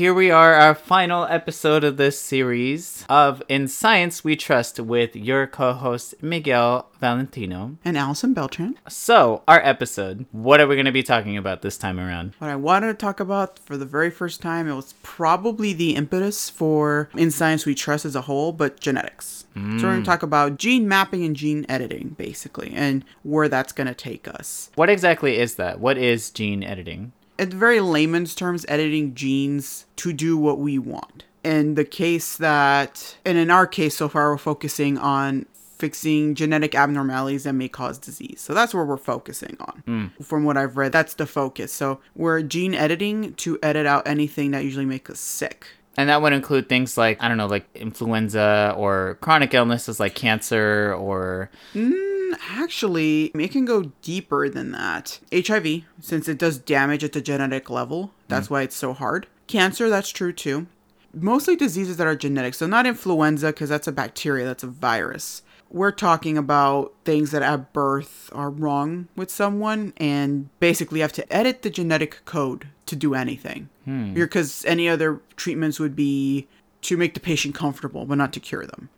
here 0.00 0.14
we 0.14 0.30
are, 0.30 0.54
our 0.54 0.74
final 0.74 1.26
episode 1.26 1.84
of 1.84 1.98
this 1.98 2.18
series 2.18 3.04
of 3.10 3.42
In 3.50 3.68
Science 3.68 4.24
We 4.24 4.34
Trust 4.34 4.80
with 4.80 5.14
your 5.14 5.46
co 5.46 5.74
host, 5.74 6.14
Miguel 6.22 6.88
Valentino. 6.98 7.76
And 7.84 7.98
Allison 7.98 8.32
Beltran. 8.32 8.78
So, 8.88 9.42
our 9.46 9.60
episode, 9.60 10.24
what 10.32 10.58
are 10.58 10.66
we 10.66 10.74
going 10.74 10.86
to 10.86 10.90
be 10.90 11.02
talking 11.02 11.36
about 11.36 11.60
this 11.60 11.76
time 11.76 12.00
around? 12.00 12.32
What 12.38 12.48
I 12.48 12.56
wanted 12.56 12.86
to 12.86 12.94
talk 12.94 13.20
about 13.20 13.58
for 13.58 13.76
the 13.76 13.84
very 13.84 14.10
first 14.10 14.40
time, 14.40 14.66
it 14.66 14.74
was 14.74 14.94
probably 15.02 15.74
the 15.74 15.96
impetus 15.96 16.48
for 16.48 17.10
In 17.14 17.30
Science 17.30 17.66
We 17.66 17.74
Trust 17.74 18.06
as 18.06 18.16
a 18.16 18.22
whole, 18.22 18.52
but 18.52 18.80
genetics. 18.80 19.44
So, 19.54 19.60
we're 19.60 19.80
going 19.80 19.80
to 19.80 19.96
hmm. 19.98 20.02
talk 20.04 20.22
about 20.22 20.56
gene 20.56 20.88
mapping 20.88 21.24
and 21.24 21.36
gene 21.36 21.66
editing, 21.68 22.14
basically, 22.16 22.72
and 22.74 23.04
where 23.22 23.50
that's 23.50 23.74
going 23.74 23.88
to 23.88 23.94
take 23.94 24.26
us. 24.26 24.70
What 24.76 24.88
exactly 24.88 25.36
is 25.36 25.56
that? 25.56 25.78
What 25.78 25.98
is 25.98 26.30
gene 26.30 26.62
editing? 26.62 27.12
In 27.40 27.50
very 27.50 27.80
layman's 27.80 28.34
terms, 28.34 28.66
editing 28.68 29.14
genes 29.14 29.86
to 29.96 30.12
do 30.12 30.36
what 30.36 30.58
we 30.58 30.78
want. 30.78 31.24
In 31.42 31.74
the 31.74 31.86
case 31.86 32.36
that, 32.36 33.16
and 33.24 33.38
in 33.38 33.50
our 33.50 33.66
case 33.66 33.96
so 33.96 34.08
far, 34.08 34.30
we're 34.30 34.38
focusing 34.38 34.98
on 34.98 35.46
fixing 35.78 36.34
genetic 36.34 36.74
abnormalities 36.74 37.44
that 37.44 37.54
may 37.54 37.66
cause 37.66 37.96
disease. 37.98 38.42
So 38.42 38.52
that's 38.52 38.74
where 38.74 38.84
we're 38.84 38.98
focusing 38.98 39.56
on. 39.60 39.82
Hmm. 39.86 40.22
From 40.22 40.44
what 40.44 40.58
I've 40.58 40.76
read, 40.76 40.92
that's 40.92 41.14
the 41.14 41.26
focus. 41.26 41.72
So 41.72 42.00
we're 42.14 42.42
gene 42.42 42.74
editing 42.74 43.32
to 43.34 43.58
edit 43.62 43.86
out 43.86 44.06
anything 44.06 44.50
that 44.50 44.62
usually 44.62 44.84
makes 44.84 45.08
us 45.10 45.20
sick. 45.20 45.66
And 45.96 46.10
that 46.10 46.20
would 46.20 46.34
include 46.34 46.68
things 46.68 46.98
like, 46.98 47.22
I 47.22 47.28
don't 47.28 47.38
know, 47.38 47.46
like 47.46 47.66
influenza 47.74 48.74
or 48.76 49.16
chronic 49.22 49.54
illnesses 49.54 49.98
like 49.98 50.14
cancer 50.14 50.94
or. 50.94 51.50
Mm, 51.74 52.19
Actually, 52.48 53.26
it 53.34 53.50
can 53.50 53.64
go 53.64 53.92
deeper 54.02 54.48
than 54.48 54.72
that. 54.72 55.20
HIV, 55.32 55.82
since 56.00 56.28
it 56.28 56.38
does 56.38 56.58
damage 56.58 57.04
at 57.04 57.12
the 57.12 57.20
genetic 57.20 57.70
level, 57.70 58.12
that's 58.28 58.48
mm. 58.48 58.50
why 58.50 58.62
it's 58.62 58.76
so 58.76 58.92
hard. 58.92 59.26
Cancer, 59.46 59.88
that's 59.88 60.10
true 60.10 60.32
too. 60.32 60.66
Mostly 61.12 61.56
diseases 61.56 61.96
that 61.96 62.06
are 62.06 62.14
genetic, 62.14 62.54
so 62.54 62.66
not 62.66 62.86
influenza 62.86 63.48
because 63.48 63.68
that's 63.68 63.88
a 63.88 63.92
bacteria, 63.92 64.44
that's 64.44 64.62
a 64.62 64.68
virus. 64.68 65.42
We're 65.68 65.92
talking 65.92 66.36
about 66.36 66.92
things 67.04 67.30
that 67.30 67.42
at 67.42 67.72
birth 67.72 68.28
are 68.32 68.50
wrong 68.50 69.08
with 69.16 69.30
someone 69.30 69.92
and 69.96 70.48
basically 70.58 71.00
have 71.00 71.12
to 71.14 71.32
edit 71.32 71.62
the 71.62 71.70
genetic 71.70 72.24
code 72.24 72.68
to 72.86 72.96
do 72.96 73.14
anything. 73.14 73.68
Hmm. 73.84 74.14
Because 74.14 74.64
any 74.64 74.88
other 74.88 75.20
treatments 75.36 75.78
would 75.78 75.94
be 75.94 76.48
to 76.82 76.96
make 76.96 77.14
the 77.14 77.20
patient 77.20 77.54
comfortable, 77.54 78.04
but 78.04 78.16
not 78.16 78.32
to 78.32 78.40
cure 78.40 78.66
them. 78.66 78.88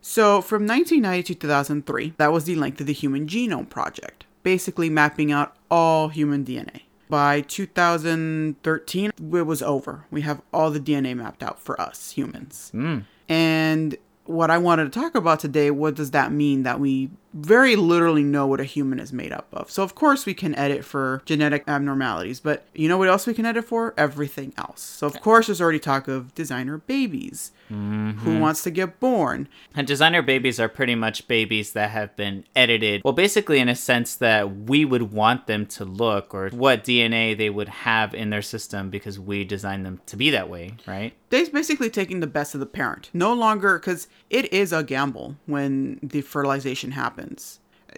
So 0.00 0.40
from 0.40 0.66
1990 0.66 1.34
to 1.34 1.40
2003, 1.40 2.14
that 2.16 2.32
was 2.32 2.44
the 2.44 2.54
length 2.54 2.80
of 2.80 2.86
the 2.86 2.92
Human 2.92 3.26
Genome 3.26 3.68
Project, 3.68 4.24
basically 4.42 4.90
mapping 4.90 5.32
out 5.32 5.56
all 5.70 6.08
human 6.08 6.44
DNA. 6.44 6.82
By 7.08 7.40
2013, 7.40 9.10
it 9.18 9.46
was 9.46 9.62
over. 9.62 10.06
We 10.10 10.20
have 10.20 10.42
all 10.52 10.70
the 10.70 10.78
DNA 10.78 11.16
mapped 11.16 11.42
out 11.42 11.58
for 11.58 11.80
us 11.80 12.12
humans. 12.12 12.70
Hmm. 12.70 13.00
And 13.28 13.96
what 14.26 14.50
I 14.50 14.58
wanted 14.58 14.92
to 14.92 15.00
talk 15.00 15.16
about 15.16 15.40
today, 15.40 15.70
what 15.72 15.96
does 15.96 16.12
that 16.12 16.30
mean 16.30 16.62
that 16.62 16.78
we 16.78 17.10
very 17.32 17.76
literally 17.76 18.22
know 18.22 18.46
what 18.46 18.60
a 18.60 18.64
human 18.64 18.98
is 18.98 19.12
made 19.12 19.32
up 19.32 19.48
of? 19.52 19.70
So, 19.70 19.82
of 19.82 19.94
course, 19.94 20.26
we 20.26 20.34
can 20.34 20.54
edit 20.54 20.84
for 20.84 21.22
genetic 21.24 21.64
abnormalities, 21.66 22.40
but 22.40 22.66
you 22.74 22.88
know 22.88 22.98
what 22.98 23.08
else 23.08 23.26
we 23.26 23.34
can 23.34 23.46
edit 23.46 23.64
for? 23.64 23.94
Everything 23.96 24.52
else. 24.56 24.82
So, 24.82 25.06
of 25.06 25.20
course, 25.20 25.46
there's 25.46 25.60
already 25.60 25.78
talk 25.78 26.08
of 26.08 26.34
designer 26.34 26.78
babies. 26.78 27.52
Who 27.70 27.76
mm-hmm. 27.76 28.40
wants 28.40 28.64
to 28.64 28.70
get 28.72 28.98
born? 28.98 29.48
And 29.76 29.86
designer 29.86 30.22
babies 30.22 30.58
are 30.58 30.68
pretty 30.68 30.96
much 30.96 31.28
babies 31.28 31.72
that 31.74 31.90
have 31.90 32.16
been 32.16 32.44
edited, 32.56 33.02
well, 33.04 33.12
basically 33.12 33.60
in 33.60 33.68
a 33.68 33.76
sense 33.76 34.16
that 34.16 34.62
we 34.66 34.84
would 34.84 35.12
want 35.12 35.46
them 35.46 35.66
to 35.66 35.84
look 35.84 36.34
or 36.34 36.48
what 36.48 36.82
DNA 36.82 37.38
they 37.38 37.48
would 37.48 37.68
have 37.68 38.12
in 38.12 38.30
their 38.30 38.42
system 38.42 38.90
because 38.90 39.20
we 39.20 39.44
designed 39.44 39.86
them 39.86 40.00
to 40.06 40.16
be 40.16 40.30
that 40.30 40.50
way, 40.50 40.74
right? 40.84 41.14
They're 41.28 41.48
basically 41.48 41.90
taking 41.90 42.18
the 42.18 42.26
best 42.26 42.54
of 42.54 42.60
the 42.60 42.66
parent. 42.66 43.08
No 43.14 43.32
longer, 43.32 43.78
because 43.78 44.08
it 44.30 44.52
is 44.52 44.72
a 44.72 44.82
gamble 44.82 45.36
when 45.46 46.00
the 46.02 46.22
fertilization 46.22 46.90
happens. 46.90 47.19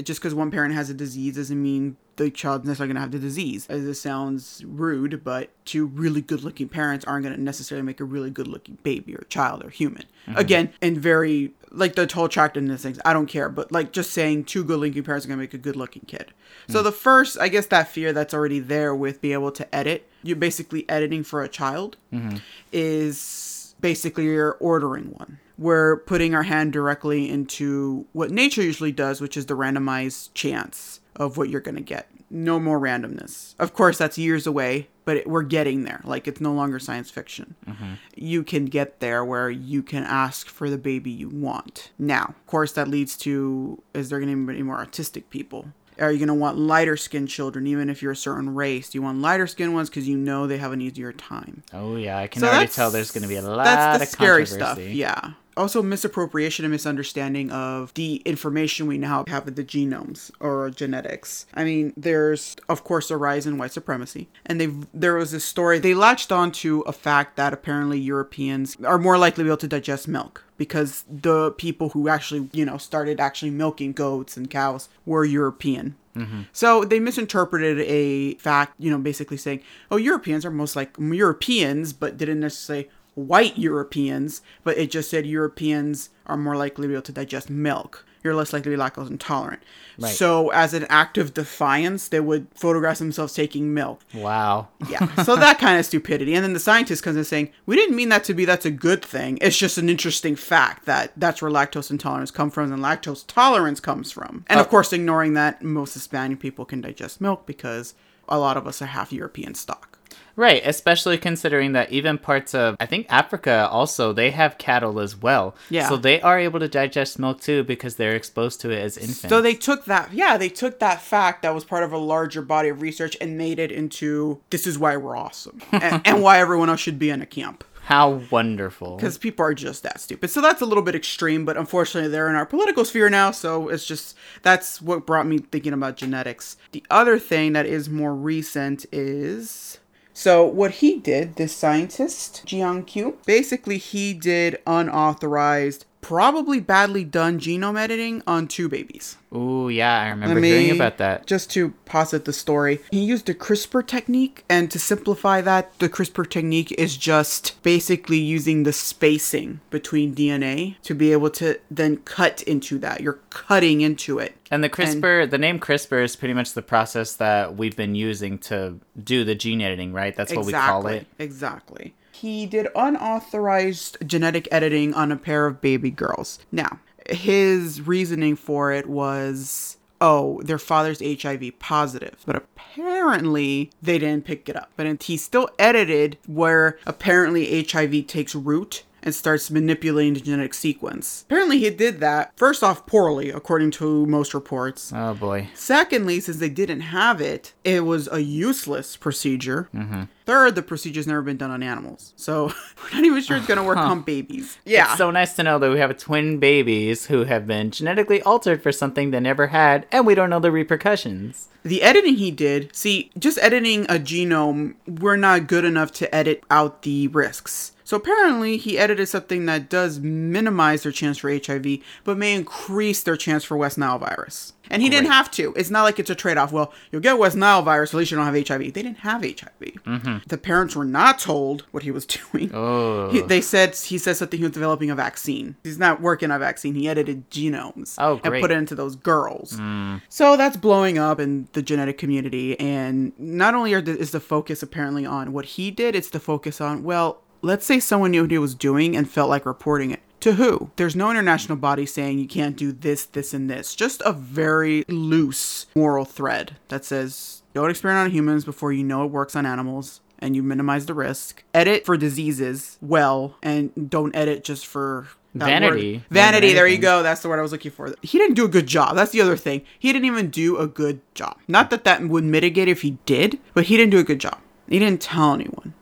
Just 0.03 0.21
because 0.21 0.35
one 0.35 0.51
parent 0.51 0.75
has 0.75 0.89
a 0.89 0.95
disease 0.95 1.37
doesn't 1.37 1.63
mean 1.63 1.97
the 2.17 2.31
child's 2.31 2.65
necessarily 2.65 2.95
going 2.95 2.97
to 2.97 3.01
have 3.03 3.11
the 3.11 3.19
disease. 3.19 3.67
Uh, 3.69 3.75
As 3.75 3.85
it 3.85 3.95
sounds 3.95 4.65
rude, 4.67 5.23
but 5.23 5.51
two 5.67 5.85
really 5.85 6.23
good 6.23 6.43
looking 6.43 6.69
parents 6.69 7.05
aren't 7.05 7.25
going 7.25 7.35
to 7.35 7.41
necessarily 7.41 7.85
make 7.85 8.01
a 8.01 8.05
really 8.05 8.31
good 8.31 8.49
looking 8.49 8.79
baby 8.83 9.15
or 9.15 9.25
child 9.29 9.63
or 9.63 9.69
human. 9.69 10.05
Mm-hmm. 10.27 10.39
Again, 10.39 10.73
and 10.81 10.97
very, 10.97 11.53
like 11.71 11.95
the 11.95 12.09
whole 12.11 12.25
attractiveness 12.25 12.83
things, 12.83 12.99
I 13.05 13.13
don't 13.13 13.27
care, 13.27 13.51
but 13.51 13.71
like 13.71 13.93
just 13.93 14.13
saying 14.13 14.45
two 14.45 14.65
good 14.65 14.81
looking 14.81 15.03
parents 15.03 15.27
are 15.27 15.29
going 15.29 15.39
to 15.39 15.43
make 15.43 15.53
a 15.53 15.59
good 15.59 15.77
looking 15.77 16.05
kid. 16.07 16.33
So 16.69 16.81
mm. 16.81 16.85
the 16.85 16.93
first, 16.93 17.39
I 17.39 17.49
guess, 17.49 17.67
that 17.67 17.89
fear 17.89 18.15
that's 18.15 18.33
already 18.33 18.61
there 18.61 18.95
with 18.95 19.21
being 19.21 19.35
able 19.35 19.53
to 19.53 19.75
edit, 19.75 20.09
you're 20.23 20.37
basically 20.37 20.89
editing 20.89 21.23
for 21.23 21.43
a 21.43 21.49
child, 21.49 21.99
mm-hmm. 22.11 22.37
is 22.73 23.75
basically 23.81 24.25
you're 24.25 24.57
ordering 24.61 25.07
one. 25.07 25.39
We're 25.59 25.99
putting 25.99 26.35
our 26.35 26.43
hand 26.43 26.73
directly 26.73 27.31
into 27.31 28.07
what 28.13 28.31
nature 28.31 28.63
usually 28.63 28.93
does, 28.93 29.21
which 29.21 29.37
is 29.37 29.47
the 29.47 29.55
randomized 29.57 30.31
chance 30.35 31.01
of 31.17 31.37
what 31.37 31.49
you're 31.49 31.61
going 31.61 31.77
to 31.77 31.83
get. 31.83 32.09
No 32.31 32.59
more 32.59 32.81
randomness. 32.81 33.55
Of 33.59 33.75
course, 33.75 33.99
that's 33.99 34.17
years 34.17 34.47
away, 34.47 34.89
but 35.05 35.19
it, 35.19 35.27
we're 35.27 35.43
getting 35.43 35.85
there. 35.85 36.01
Like, 36.03 36.27
it's 36.27 36.41
no 36.41 36.53
longer 36.53 36.79
science 36.79 37.11
fiction. 37.11 37.57
Mm-hmm. 37.67 37.95
You 38.17 38.43
can 38.43 38.65
get 38.65 39.01
there 39.01 39.23
where 39.23 39.51
you 39.51 39.83
can 39.83 40.03
ask 40.03 40.49
for 40.49 40.71
the 40.71 40.79
baby 40.79 41.11
you 41.11 41.29
want. 41.29 41.91
Now, 41.99 42.35
of 42.39 42.47
course, 42.47 42.73
that 42.73 42.89
leads 42.89 43.19
to 43.19 43.83
is 43.93 44.09
there 44.09 44.19
going 44.19 44.31
to 44.31 44.47
be 44.47 44.55
any 44.55 44.63
more 44.63 44.79
autistic 44.79 45.25
people? 45.29 45.67
Are 46.01 46.11
you 46.11 46.19
going 46.19 46.29
to 46.29 46.35
want 46.35 46.57
lighter 46.57 46.97
skinned 46.97 47.29
children, 47.29 47.67
even 47.67 47.91
if 47.91 48.01
you're 48.01 48.13
a 48.13 48.17
certain 48.17 48.55
race? 48.55 48.89
Do 48.89 48.99
you 48.99 49.03
want 49.03 49.21
lighter 49.21 49.47
skinned 49.47 49.75
ones 49.75 49.91
because 49.91 50.09
you 50.09 50.17
know 50.17 50.47
they 50.47 50.57
have 50.57 50.73
an 50.73 50.81
easier 50.81 51.13
time? 51.13 51.63
Oh, 51.75 51.97
yeah, 51.97 52.17
I 52.17 52.29
can 52.29 52.41
So 52.41 52.49
already 52.49 52.73
tell 52.73 52.91
there's 52.91 53.11
going 53.11 53.23
to 53.23 53.29
be 53.29 53.37
a 53.37 53.43
lot 53.43 53.65
That's 53.65 53.99
the 53.99 54.05
of 54.05 54.09
scary 54.09 54.47
stuff. 54.47 54.79
Yeah. 54.79 55.33
Also, 55.57 55.83
misappropriation 55.83 56.65
and 56.65 56.73
misunderstanding 56.73 57.51
of 57.51 57.93
the 57.95 58.17
information 58.25 58.87
we 58.87 58.99
now 58.99 59.25
have 59.29 59.45
with 59.45 59.57
the 59.57 59.65
genomes 59.65 60.31
or 60.41 60.71
genetics. 60.71 61.47
I 61.55 61.65
mean, 61.65 61.93
there's 61.97 62.57
of 62.69 62.85
course 62.85 63.11
a 63.11 63.17
rise 63.17 63.47
in 63.47 63.59
white 63.59 63.73
supremacy, 63.73 64.29
and 64.47 64.61
they 64.61 64.73
there 64.95 65.15
was 65.15 65.33
this 65.33 65.45
story 65.45 65.79
they 65.79 65.95
latched 65.95 66.33
onto 66.33 66.81
a 66.81 66.93
fact 66.93 67.37
that 67.37 67.53
apparently 67.53 67.99
Europeans 67.99 68.77
are 68.85 68.99
more 68.99 69.19
likely 69.19 69.43
to 69.43 69.45
be 69.45 69.51
able 69.51 69.57
to 69.59 69.69
digest 69.69 70.09
milk 70.09 70.45
because 70.57 71.05
the 71.11 71.51
people 71.53 71.91
who 71.91 72.09
actually 72.09 72.49
you 72.53 72.65
know 72.65 72.79
started 72.79 73.21
actually 73.21 73.51
milking 73.51 73.93
goats 73.93 74.37
and 74.37 74.51
cows 74.51 74.89
were 75.05 75.25
European. 75.25 75.97
Mm-hmm. 76.17 76.43
So 76.53 76.85
they 76.85 77.01
misinterpreted 77.01 77.81
a 77.81 78.35
fact, 78.35 78.75
you 78.79 78.91
know, 78.91 78.99
basically 78.99 79.39
saying, 79.39 79.61
"Oh, 79.91 79.97
Europeans 79.97 80.45
are 80.45 80.51
most 80.51 80.77
like 80.77 80.95
Europeans," 80.99 81.93
but 81.93 82.17
didn't 82.17 82.41
necessarily 82.41 82.85
say 82.85 82.91
white 83.15 83.59
Europeans, 83.59 84.43
but 84.65 84.79
it 84.79 84.91
just 84.91 85.11
said 85.11 85.27
Europeans 85.27 86.11
are 86.27 86.37
more 86.37 86.57
likely 86.57 86.85
to 86.85 86.89
be 86.89 86.95
able 86.95 87.03
to 87.03 87.13
digest 87.13 87.51
milk. 87.51 88.07
You're 88.23 88.35
less 88.35 88.53
likely 88.53 88.71
to 88.71 88.77
be 88.77 88.83
lactose 88.83 89.11
intolerant. 89.11 89.63
Right. 89.99 90.15
So, 90.15 90.51
as 90.51 90.75
an 90.75 90.87
act 90.89 91.19
of 91.19 91.35
defiance, 91.35 92.07
they 92.07 92.21
would 92.21 92.47
photograph 92.55 92.99
themselves 92.99 93.35
taking 93.35 93.75
milk. 93.75 94.01
Wow. 94.15 94.69
Yeah. 94.89 95.13
So 95.25 95.35
that 95.35 95.59
kind 95.59 95.79
of 95.79 95.85
stupidity. 95.85 96.35
And 96.35 96.45
then 96.45 96.53
the 96.53 96.61
scientist 96.61 97.03
comes 97.03 97.17
in 97.17 97.25
saying, 97.25 97.51
we 97.67 97.75
didn't 97.75 97.97
mean 97.97 98.11
that 98.11 98.23
to 98.25 98.35
be 98.35 98.45
that's 98.45 98.65
a 98.65 98.71
good 98.71 99.05
thing. 99.05 99.39
It's 99.41 99.59
just 99.59 99.77
an 99.77 99.89
interesting 99.89 100.37
fact 100.37 100.87
that 100.87 101.13
that's 101.17 101.43
where 101.43 101.51
lactose 101.51 101.91
intolerance 101.91 102.31
comes 102.31 102.55
from 102.55 102.73
and 102.73 102.83
lactose 102.83 103.25
tolerance 103.27 103.81
comes 103.81 104.13
from. 104.13 104.45
And 104.47 104.61
of 104.61 104.67
uh, 104.67 104.71
course, 104.71 104.93
ignoring 104.93 105.35
that 105.35 105.63
most 105.63 105.95
Hispanic 105.95 106.39
people 106.39 106.65
can 106.65 106.81
digest 106.81 107.21
milk 107.21 107.45
because 107.45 107.95
a 108.29 108.39
lot 108.39 108.57
of 108.57 108.69
us 108.69 108.81
are 108.81 108.87
half 108.87 109.13
European 109.13 109.55
stock. 109.55 109.92
Right, 110.35 110.63
especially 110.65 111.19
considering 111.19 111.73
that 111.73 111.93
even 111.93 112.17
parts 112.19 112.55
of 112.55 112.77
I 112.81 112.87
think 112.87 113.07
Africa 113.11 113.69
also 113.71 114.13
they 114.13 114.31
have 114.31 114.57
cattle 114.59 114.99
as 114.99 115.17
well. 115.17 115.55
Yeah. 115.69 115.89
So 115.89 115.97
they 115.97 116.21
are 116.23 116.39
able 116.39 116.61
to 116.61 116.69
digest 116.69 117.19
milk 117.19 117.41
too 117.41 117.65
because 117.65 117.97
they're 117.97 118.17
exposed 118.17 118.61
to 118.63 118.71
it 118.71 118.79
as 118.79 118.97
infants. 118.97 119.29
So 119.29 119.43
they 119.43 119.55
took 119.55 119.85
that, 119.87 120.13
yeah, 120.13 120.39
they 120.39 120.49
took 120.49 120.79
that 120.79 121.03
fact 121.03 121.43
that 121.43 121.55
was 121.55 121.65
part 121.65 121.85
of 121.85 121.93
a 121.93 121.99
larger 121.99 122.43
body 122.43 122.71
of 122.71 122.81
research 122.81 123.17
and 123.21 123.37
made 123.37 123.59
it 123.59 123.71
into 123.71 124.41
this 124.51 124.67
is 124.67 124.79
why 124.79 124.97
we're 124.97 125.17
awesome 125.17 125.61
and, 125.73 126.01
and 126.07 126.23
why 126.23 126.39
everyone 126.39 126.71
else 126.71 126.81
should 126.81 126.99
be 126.99 127.11
in 127.11 127.21
a 127.21 127.27
camp. 127.27 127.65
How 127.85 128.23
wonderful. 128.31 128.97
because 128.97 129.19
people 129.19 129.45
are 129.45 129.55
just 129.55 129.83
that 129.83 130.01
stupid. 130.01 130.31
So 130.31 130.41
that's 130.41 130.63
a 130.63 130.67
little 130.67 130.85
bit 130.85 130.95
extreme, 130.95 131.45
but 131.45 131.57
unfortunately, 131.57 132.09
they're 132.11 132.31
in 132.31 132.37
our 132.37 132.47
political 132.47 132.85
sphere 132.85 133.11
now. 133.11 133.33
So 133.33 133.69
it's 133.69 133.85
just 133.85 134.17
that's 134.43 134.81
what 134.81 135.05
brought 135.05 135.27
me 135.27 135.39
thinking 135.39 135.73
about 135.73 135.97
genetics. 135.97 136.57
The 136.71 136.85
other 136.91 137.19
thing 137.19 137.55
that 137.55 137.67
is 137.67 137.91
more 137.91 138.15
recent 138.15 138.87
is. 138.93 139.79
So 140.15 140.45
what 140.45 140.73
he 140.73 140.99
did, 140.99 141.37
this 141.37 141.55
scientist, 141.55 142.45
Jiankui, 142.47 143.15
basically 143.25 143.79
he 143.79 144.13
did 144.13 144.59
unauthorized, 144.67 145.87
probably 146.03 146.61
badly 146.61 147.05
done 147.05 147.39
genome 147.39 147.79
editing 147.79 148.23
on 148.27 148.47
two 148.47 148.69
babies. 148.69 149.17
Oh, 149.31 149.69
yeah, 149.69 149.99
I 150.01 150.09
remember 150.11 150.41
Let 150.41 150.45
hearing 150.45 150.67
me- 150.71 150.77
about 150.77 150.99
that. 150.99 151.27
Just 151.27 151.51
to 151.53 151.71
posit 151.87 152.27
the 152.27 152.33
story, 152.35 152.81
he 152.91 153.03
used 153.03 153.25
the 153.27 153.35
CRISPR 153.35 153.87
technique, 153.87 154.45
and 154.51 154.71
to 154.71 154.79
simplify 154.79 155.41
that, 155.41 155.79
the 155.79 155.89
CRISPR 155.89 156.29
technique 156.29 156.73
is 156.73 156.99
just 156.99 157.63
basically 157.63 158.19
using 158.19 158.65
the 158.65 158.73
spacing 158.73 159.61
between 159.71 160.15
DNA 160.15 160.77
to 160.83 160.95
be 160.95 161.13
able 161.13 161.31
to 161.31 161.59
then 161.71 161.97
cut 161.99 162.43
into 162.43 162.79
that. 162.81 163.01
You're 163.01 163.21
cutting 163.31 163.81
into 163.81 164.19
it. 164.19 164.35
And 164.51 164.63
the 164.63 164.69
CRISPR, 164.69 165.31
the 165.31 165.39
name 165.39 165.59
CRISPR 165.59 166.03
is 166.05 166.17
pretty 166.17 166.35
much 166.35 166.53
the 166.53 166.63
process 166.63 167.15
that 167.15 167.57
we've 167.57 167.77
been 167.77 167.95
using 167.95 168.37
to 168.39 168.81
do 169.03 169.25
the 169.25 169.35
gene 169.35 169.63
editing, 169.63 169.95
right? 169.95 170.15
That's 170.15 170.35
what 170.35 170.45
we 170.45 170.53
call 170.53 170.89
it. 170.89 171.07
Exactly. 171.19 171.95
He 172.23 172.47
did 172.47 172.69
unauthorized 172.77 173.99
genetic 174.07 174.47
editing 174.53 174.95
on 174.95 175.11
a 175.11 175.17
pair 175.17 175.45
of 175.47 175.61
baby 175.61 175.91
girls. 175.91 176.39
Now, 176.53 176.79
his 177.11 177.81
reasoning 177.81 178.37
for 178.37 178.71
it 178.71 178.89
was 178.89 179.77
oh, 180.01 180.41
their 180.43 180.59
father's 180.59 181.01
HIV 181.01 181.59
positive. 181.59 182.17
But 182.25 182.37
apparently 182.37 183.71
they 183.83 183.99
didn't 183.99 184.25
pick 184.25 184.49
it 184.49 184.55
up. 184.55 184.71
But 184.77 185.03
he 185.03 185.17
still 185.17 185.49
edited 185.59 186.17
where 186.29 186.79
apparently 186.87 187.65
HIV 187.65 188.07
takes 188.07 188.37
root 188.37 188.85
and 189.03 189.15
starts 189.15 189.51
manipulating 189.51 190.15
the 190.15 190.21
genetic 190.21 190.55
sequence. 190.55 191.25
Apparently, 191.29 191.59
he 191.59 191.71
did 191.71 192.01
that, 192.01 192.33
first 192.37 192.63
off, 192.63 192.87
poorly, 192.87 193.31
according 193.31 193.71
to 193.73 194.07
most 194.07 194.35
reports. 194.35 194.93
Oh 194.95 195.15
boy. 195.15 195.49
Secondly, 195.55 196.21
since 196.21 196.39
they 196.39 196.49
didn't 196.49 196.81
have 196.81 197.21
it, 197.21 197.53
it 197.65 197.85
was 197.85 198.09
a 198.13 198.21
useless 198.21 198.97
procedure. 198.97 199.69
Mm-hmm. 199.75 200.05
Third, 200.25 200.55
the 200.55 200.63
procedure's 200.63 201.07
never 201.07 201.23
been 201.23 201.37
done 201.37 201.51
on 201.51 201.63
animals. 201.63 202.13
So 202.17 202.47
we're 202.83 202.97
not 202.97 203.05
even 203.05 203.23
sure 203.23 203.37
it's 203.37 203.47
going 203.47 203.59
to 203.59 203.65
work 203.65 203.77
on 203.77 204.03
babies. 204.03 204.59
Yeah. 204.65 204.91
It's 204.91 204.99
so 204.99 205.11
nice 205.11 205.35
to 205.35 205.43
know 205.43 205.59
that 205.59 205.71
we 205.71 205.79
have 205.79 205.97
twin 205.99 206.39
babies 206.39 207.07
who 207.07 207.25
have 207.25 207.47
been 207.47 207.71
genetically 207.71 208.23
altered 208.23 208.63
for 208.63 208.71
something 208.71 209.11
they 209.11 209.21
never 209.21 209.49
had, 209.49 209.87
and 209.91 210.07
we 210.07 210.15
don't 210.15 210.31
know 210.31 210.41
the 210.41 210.53
repercussions. 210.53 211.49
The 211.65 211.83
editing 211.83 212.17
he 212.17 212.31
did, 212.31 212.75
see, 212.75 213.11
just 213.19 213.39
editing 213.39 213.85
a 213.85 213.95
genome, 213.95 214.75
we're 214.87 215.17
not 215.17 215.47
good 215.47 215.65
enough 215.65 215.93
to 215.93 216.13
edit 216.15 216.43
out 216.51 216.83
the 216.83 217.09
risks. 217.09 217.73
So 217.93 217.99
apparently, 217.99 218.57
he 218.57 218.79
edited 218.79 219.07
something 219.11 219.45
that 219.45 219.69
does 219.69 220.01
minimize 220.01 220.83
their 220.83 220.93
chance 220.93 221.19
for 221.19 221.31
HIV, 221.31 221.77
but 222.05 222.17
may 222.17 222.35
increase 222.35 223.03
their 223.03 223.19
chance 223.19 223.45
for 223.45 223.55
West 223.59 223.77
Nile 223.77 223.99
virus. 223.99 224.55
And 224.71 224.81
he 224.81 224.89
didn't 224.89 225.11
have 225.11 225.31
to. 225.33 225.53
It's 225.57 225.69
not 225.69 225.83
like 225.83 225.99
it's 225.99 226.09
a 226.09 226.15
trade 226.15 226.39
off. 226.39 226.53
Well, 226.53 226.73
you'll 226.91 227.03
get 227.03 227.19
West 227.19 227.37
Nile 227.37 227.61
virus, 227.61 227.93
at 227.93 227.99
least 227.99 228.11
you 228.11 228.17
don't 228.17 228.25
have 228.25 228.49
HIV. 228.49 228.73
They 228.73 228.83
didn't 228.83 229.01
have 229.01 229.23
HIV. 229.23 230.23
The 230.27 230.39
parents 230.39 230.75
were 230.75 230.87
not 230.87 231.19
told 231.19 231.67
what 231.71 231.83
he 231.83 231.91
was 231.91 232.07
doing. 232.33 232.51
Oh. 232.55 233.11
He, 233.11 233.21
they 233.21 233.43
said 233.43 233.77
he 233.77 233.99
said 233.99 234.17
something 234.17 234.39
he 234.39 234.45
was 234.45 234.53
developing 234.55 234.89
a 234.89 234.95
vaccine. 234.95 235.57
He's 235.63 235.77
not 235.79 236.01
working 236.01 236.31
on 236.31 236.37
a 236.37 236.39
vaccine. 236.39 236.75
He 236.75 236.89
edited 236.89 237.31
genomes 237.31 237.97
Oh, 237.99 238.23
and 238.25 238.41
put 238.41 238.51
it 238.51 238.57
into 238.57 238.75
those 238.75 238.97
girls. 238.97 239.61
So 240.09 240.39
that's 240.39 240.57
blowing 240.57 240.97
up 240.97 241.21
in 241.21 241.47
the 241.53 241.61
genetic 241.61 241.99
community. 241.99 242.59
And 242.59 243.13
not 243.19 243.55
only 243.55 243.75
are 243.75 243.83
the, 243.83 243.99
is 243.99 244.13
the 244.13 244.21
focus 244.21 244.63
apparently 244.63 245.05
on 245.05 245.35
what 245.35 245.45
he 245.45 245.71
did, 245.71 245.95
it's 245.95 246.09
the 246.09 246.21
focus 246.21 246.59
on 246.59 246.85
well, 246.85 247.21
let's 247.43 247.67
say 247.67 247.81
someone 247.81 248.13
knew 248.13 248.23
what 248.23 248.31
he 248.31 248.39
was 248.39 248.55
doing 248.55 248.97
and 248.97 249.11
felt 249.11 249.29
like 249.29 249.45
reporting 249.45 249.91
it. 249.91 250.01
To 250.21 250.35
who? 250.35 250.71
There's 250.77 250.95
no 250.95 251.11
international 251.11 251.59
body 251.59 251.85
saying 251.85 252.21
you 252.21 252.29
can't 252.29 252.57
do 252.57 252.71
this, 252.71 253.05
this, 253.05 253.35
and 253.35 253.51
this. 253.51 253.75
Just 253.75 254.01
a 254.05 254.13
very 254.13 254.85
loose 254.89 255.67
moral 255.75 256.05
thread 256.05 256.57
that 256.69 256.85
says 256.85 257.43
don't 257.55 257.71
experiment 257.71 258.07
on 258.07 258.11
humans 258.13 258.45
before 258.45 258.73
you 258.73 258.85
know 258.85 259.05
it 259.05 259.11
works 259.11 259.35
on 259.35 259.45
animals 259.45 260.01
and 260.21 260.37
you 260.37 260.43
minimize 260.43 260.87
the 260.87 260.95
risk. 260.95 261.43
Edit 261.53 261.85
for 261.85 261.97
diseases 261.97 262.79
well 262.81 263.37
and 263.43 263.91
don't 263.91 264.15
edit 264.15 264.45
just 264.45 264.65
for 264.65 265.09
Vanity. 265.35 265.95
word. 265.95 266.05
Vanity, 266.11 266.53
there 266.53 266.69
you 266.69 266.79
go. 266.79 267.03
That's 267.03 267.23
the 267.23 267.29
word 267.29 267.39
I 267.39 267.43
was 267.43 267.53
looking 267.53 267.73
for. 267.73 267.95
He 268.03 268.19
didn't 268.19 268.35
do 268.35 268.45
a 268.45 268.49
good 268.49 268.67
job. 268.67 268.95
That's 268.97 269.13
the 269.13 269.21
other 269.21 269.37
thing. 269.37 269.63
He 269.79 269.93
didn't 269.93 270.05
even 270.07 270.31
do 270.31 270.59
a 270.59 270.67
good 270.67 271.01
job. 271.15 271.39
Not 271.49 271.71
that 271.71 271.85
that 271.85 272.07
would 272.07 272.25
mitigate 272.25 272.69
if 272.69 272.83
he 272.83 272.99
did, 273.07 273.41
but 273.55 273.65
he 273.65 273.77
didn't 273.77 273.91
do 273.91 273.99
a 273.99 274.05
good 274.05 274.21
job. 274.21 274.39
He 274.69 274.79
didn't 274.79 275.01
tell 275.01 275.35
anyone. 275.35 275.75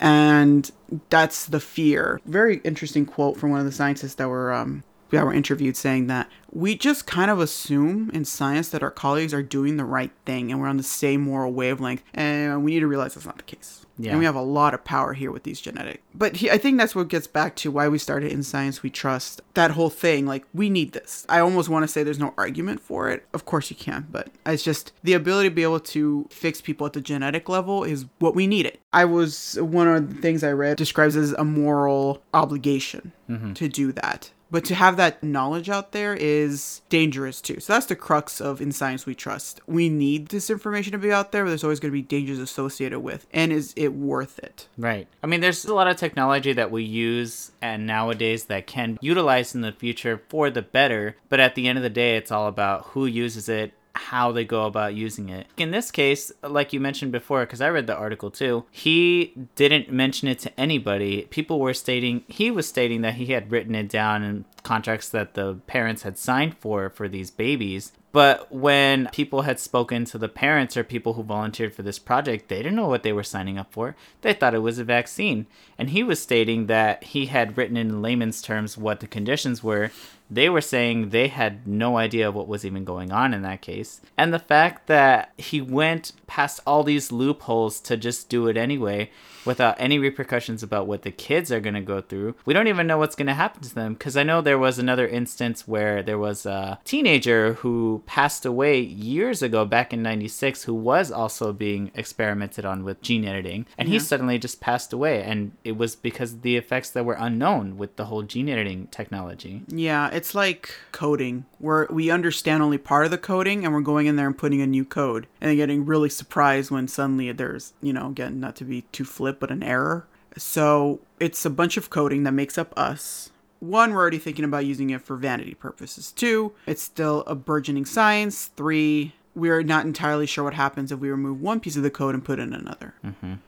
And 0.00 0.70
that's 1.10 1.46
the 1.46 1.60
fear. 1.60 2.20
Very 2.26 2.58
interesting 2.58 3.06
quote 3.06 3.36
from 3.36 3.50
one 3.50 3.60
of 3.60 3.66
the 3.66 3.72
scientists 3.72 4.14
that 4.14 4.28
were 4.28 4.52
um, 4.52 4.82
that 5.10 5.24
were 5.24 5.32
interviewed 5.32 5.76
saying 5.76 6.08
that 6.08 6.28
we 6.52 6.76
just 6.76 7.06
kind 7.06 7.30
of 7.30 7.38
assume 7.38 8.10
in 8.12 8.24
science 8.24 8.68
that 8.70 8.82
our 8.82 8.90
colleagues 8.90 9.32
are 9.32 9.42
doing 9.42 9.76
the 9.76 9.84
right 9.84 10.10
thing 10.24 10.50
and 10.50 10.60
we're 10.60 10.68
on 10.68 10.76
the 10.76 10.82
same 10.82 11.22
moral 11.22 11.52
wavelength, 11.52 12.02
and 12.12 12.64
we 12.64 12.72
need 12.72 12.80
to 12.80 12.88
realize 12.88 13.14
that's 13.14 13.26
not 13.26 13.36
the 13.36 13.44
case. 13.44 13.85
Yeah. 13.98 14.10
And 14.10 14.18
we 14.18 14.24
have 14.24 14.34
a 14.34 14.42
lot 14.42 14.74
of 14.74 14.84
power 14.84 15.14
here 15.14 15.30
with 15.30 15.44
these 15.44 15.60
genetic. 15.60 16.02
But 16.14 16.36
he, 16.36 16.50
I 16.50 16.58
think 16.58 16.78
that's 16.78 16.94
what 16.94 17.08
gets 17.08 17.26
back 17.26 17.56
to 17.56 17.70
why 17.70 17.88
we 17.88 17.98
started 17.98 18.30
in 18.30 18.42
science 18.42 18.82
we 18.82 18.90
trust. 18.90 19.40
That 19.54 19.72
whole 19.72 19.90
thing, 19.90 20.26
like 20.26 20.44
we 20.52 20.68
need 20.68 20.92
this. 20.92 21.24
I 21.28 21.40
almost 21.40 21.68
want 21.68 21.84
to 21.84 21.88
say 21.88 22.02
there's 22.02 22.18
no 22.18 22.34
argument 22.36 22.80
for 22.80 23.08
it. 23.08 23.26
Of 23.32 23.46
course 23.46 23.70
you 23.70 23.76
can, 23.76 24.06
but 24.10 24.28
it's 24.44 24.62
just 24.62 24.92
the 25.02 25.14
ability 25.14 25.48
to 25.48 25.54
be 25.54 25.62
able 25.62 25.80
to 25.80 26.26
fix 26.30 26.60
people 26.60 26.86
at 26.86 26.92
the 26.92 27.00
genetic 27.00 27.48
level 27.48 27.84
is 27.84 28.06
what 28.18 28.34
we 28.34 28.46
needed. 28.46 28.78
I 28.92 29.04
was 29.06 29.58
one 29.60 29.88
of 29.88 30.14
the 30.14 30.20
things 30.20 30.44
I 30.44 30.52
read 30.52 30.76
describes 30.76 31.16
as 31.16 31.32
a 31.32 31.44
moral 31.44 32.22
obligation 32.34 33.12
mm-hmm. 33.28 33.54
to 33.54 33.68
do 33.68 33.92
that. 33.92 34.30
But 34.56 34.64
to 34.64 34.74
have 34.74 34.96
that 34.96 35.22
knowledge 35.22 35.68
out 35.68 35.92
there 35.92 36.14
is 36.14 36.80
dangerous 36.88 37.42
too. 37.42 37.60
So 37.60 37.74
that's 37.74 37.84
the 37.84 37.94
crux 37.94 38.40
of 38.40 38.62
In 38.62 38.72
Science 38.72 39.04
We 39.04 39.14
Trust. 39.14 39.60
We 39.66 39.90
need 39.90 40.28
this 40.28 40.48
information 40.48 40.92
to 40.92 40.98
be 40.98 41.12
out 41.12 41.30
there, 41.30 41.44
but 41.44 41.50
there's 41.50 41.62
always 41.62 41.78
going 41.78 41.92
to 41.92 41.98
be 41.98 42.00
dangers 42.00 42.38
associated 42.38 43.00
with. 43.00 43.26
And 43.34 43.52
is 43.52 43.74
it 43.76 43.92
worth 43.92 44.38
it? 44.38 44.66
Right. 44.78 45.08
I 45.22 45.26
mean, 45.26 45.42
there's 45.42 45.66
a 45.66 45.74
lot 45.74 45.88
of 45.88 45.98
technology 45.98 46.54
that 46.54 46.70
we 46.70 46.84
use 46.84 47.52
and 47.60 47.86
nowadays 47.86 48.46
that 48.46 48.66
can 48.66 48.96
utilize 49.02 49.54
in 49.54 49.60
the 49.60 49.72
future 49.72 50.22
for 50.30 50.48
the 50.48 50.62
better, 50.62 51.18
but 51.28 51.38
at 51.38 51.54
the 51.54 51.68
end 51.68 51.76
of 51.76 51.82
the 51.82 51.90
day, 51.90 52.16
it's 52.16 52.32
all 52.32 52.48
about 52.48 52.86
who 52.86 53.04
uses 53.04 53.50
it, 53.50 53.74
how 53.96 54.32
they 54.32 54.44
go 54.44 54.64
about 54.64 54.94
using 54.94 55.28
it. 55.28 55.46
In 55.56 55.70
this 55.70 55.90
case, 55.90 56.32
like 56.42 56.72
you 56.72 56.80
mentioned 56.80 57.12
before, 57.12 57.40
because 57.40 57.60
I 57.60 57.68
read 57.68 57.86
the 57.86 57.96
article 57.96 58.30
too, 58.30 58.64
he 58.70 59.34
didn't 59.54 59.90
mention 59.90 60.28
it 60.28 60.38
to 60.40 60.60
anybody. 60.60 61.22
People 61.30 61.60
were 61.60 61.74
stating, 61.74 62.24
he 62.28 62.50
was 62.50 62.68
stating 62.68 63.02
that 63.02 63.14
he 63.14 63.26
had 63.26 63.50
written 63.50 63.74
it 63.74 63.88
down 63.88 64.22
in 64.22 64.44
contracts 64.66 65.08
that 65.10 65.34
the 65.34 65.54
parents 65.68 66.02
had 66.02 66.18
signed 66.18 66.58
for 66.58 66.90
for 66.90 67.06
these 67.08 67.30
babies. 67.30 67.92
But 68.10 68.50
when 68.50 69.08
people 69.12 69.42
had 69.42 69.60
spoken 69.60 70.04
to 70.06 70.18
the 70.18 70.28
parents 70.28 70.76
or 70.76 70.82
people 70.82 71.12
who 71.12 71.22
volunteered 71.22 71.72
for 71.72 71.82
this 71.82 72.00
project, 72.00 72.48
they 72.48 72.56
didn't 72.56 72.74
know 72.74 72.88
what 72.88 73.04
they 73.04 73.12
were 73.12 73.22
signing 73.22 73.58
up 73.58 73.70
for. 73.70 73.94
They 74.22 74.32
thought 74.32 74.54
it 74.54 74.60
was 74.60 74.80
a 74.80 74.84
vaccine. 74.84 75.46
And 75.78 75.90
he 75.90 76.02
was 76.02 76.20
stating 76.20 76.66
that 76.66 77.04
he 77.04 77.26
had 77.26 77.56
written 77.56 77.76
in 77.76 78.02
layman's 78.02 78.42
terms 78.42 78.76
what 78.76 78.98
the 78.98 79.06
conditions 79.06 79.62
were. 79.62 79.92
They 80.28 80.48
were 80.48 80.60
saying 80.60 81.10
they 81.10 81.28
had 81.28 81.68
no 81.68 81.98
idea 81.98 82.32
what 82.32 82.48
was 82.48 82.64
even 82.64 82.84
going 82.84 83.12
on 83.12 83.32
in 83.32 83.42
that 83.42 83.62
case. 83.62 84.00
And 84.16 84.34
the 84.34 84.40
fact 84.40 84.88
that 84.88 85.32
he 85.36 85.60
went 85.60 86.12
past 86.26 86.60
all 86.66 86.82
these 86.82 87.12
loopholes 87.12 87.78
to 87.82 87.96
just 87.96 88.28
do 88.28 88.48
it 88.48 88.56
anyway 88.56 89.10
without 89.44 89.76
any 89.78 89.98
repercussions 89.98 90.62
about 90.62 90.88
what 90.88 91.02
the 91.02 91.12
kids 91.12 91.52
are 91.52 91.60
going 91.60 91.74
to 91.74 91.80
go 91.80 92.00
through. 92.00 92.34
We 92.44 92.52
don't 92.52 92.66
even 92.66 92.86
know 92.88 92.98
what's 92.98 93.14
going 93.14 93.28
to 93.28 93.34
happen 93.34 93.62
to 93.62 93.74
them 93.74 93.94
because 93.94 94.16
I 94.16 94.24
know 94.24 94.40
there 94.40 94.55
was 94.58 94.78
another 94.78 95.06
instance 95.06 95.66
where 95.66 96.02
there 96.02 96.18
was 96.18 96.46
a 96.46 96.78
teenager 96.84 97.54
who 97.54 98.02
passed 98.06 98.44
away 98.44 98.80
years 98.80 99.42
ago 99.42 99.64
back 99.64 99.92
in 99.92 100.02
96 100.02 100.64
who 100.64 100.74
was 100.74 101.10
also 101.10 101.52
being 101.52 101.90
experimented 101.94 102.64
on 102.64 102.84
with 102.84 103.02
gene 103.02 103.24
editing 103.24 103.66
and 103.78 103.88
he 103.88 103.98
suddenly 103.98 104.38
just 104.38 104.60
passed 104.60 104.92
away 104.92 105.22
and 105.22 105.52
it 105.64 105.76
was 105.76 105.96
because 105.96 106.34
of 106.34 106.42
the 106.42 106.56
effects 106.56 106.90
that 106.90 107.04
were 107.04 107.16
unknown 107.18 107.76
with 107.76 107.96
the 107.96 108.06
whole 108.06 108.22
gene 108.22 108.48
editing 108.48 108.86
technology. 108.88 109.62
Yeah, 109.68 110.08
it's 110.10 110.34
like 110.34 110.74
coding, 110.92 111.44
where 111.58 111.86
we 111.90 112.10
understand 112.10 112.62
only 112.62 112.78
part 112.78 113.04
of 113.04 113.10
the 113.10 113.18
coding 113.18 113.64
and 113.64 113.74
we're 113.74 113.80
going 113.80 114.06
in 114.06 114.16
there 114.16 114.26
and 114.26 114.36
putting 114.36 114.60
a 114.60 114.66
new 114.66 114.84
code 114.84 115.26
and 115.40 115.50
then 115.50 115.56
getting 115.56 115.86
really 115.86 116.08
surprised 116.08 116.70
when 116.70 116.88
suddenly 116.88 117.30
there's, 117.32 117.72
you 117.82 117.92
know, 117.92 118.08
again, 118.08 118.40
not 118.40 118.56
to 118.56 118.64
be 118.64 118.82
too 118.92 119.04
flip, 119.04 119.40
but 119.40 119.50
an 119.50 119.62
error. 119.62 120.06
So 120.36 121.00
it's 121.18 121.44
a 121.44 121.50
bunch 121.50 121.76
of 121.76 121.90
coding 121.90 122.24
that 122.24 122.32
makes 122.32 122.58
up 122.58 122.72
us. 122.78 123.30
One, 123.60 123.92
we're 123.92 124.00
already 124.00 124.18
thinking 124.18 124.44
about 124.44 124.66
using 124.66 124.90
it 124.90 125.02
for 125.02 125.16
vanity 125.16 125.54
purposes. 125.54 126.12
Two, 126.12 126.52
it's 126.66 126.82
still 126.82 127.24
a 127.26 127.34
burgeoning 127.34 127.84
science. 127.86 128.46
Three, 128.56 129.14
we're 129.34 129.62
not 129.62 129.84
entirely 129.84 130.26
sure 130.26 130.44
what 130.44 130.54
happens 130.54 130.90
if 130.90 130.98
we 130.98 131.10
remove 131.10 131.40
one 131.40 131.60
piece 131.60 131.76
of 131.76 131.82
the 131.82 131.90
code 131.90 132.14
and 132.14 132.24
put 132.24 132.38
in 132.38 132.52
another. 132.52 132.94